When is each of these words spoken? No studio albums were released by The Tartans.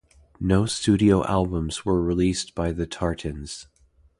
No 0.39 0.65
studio 0.65 1.23
albums 1.25 1.85
were 1.85 2.01
released 2.01 2.55
by 2.55 2.71
The 2.71 2.87
Tartans. 2.87 3.67